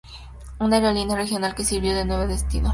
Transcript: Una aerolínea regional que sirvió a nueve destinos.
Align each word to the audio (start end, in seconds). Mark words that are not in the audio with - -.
Una 0.59 0.77
aerolínea 0.77 1.15
regional 1.15 1.53
que 1.53 1.63
sirvió 1.63 1.95
a 1.95 2.03
nueve 2.03 2.25
destinos. 2.25 2.69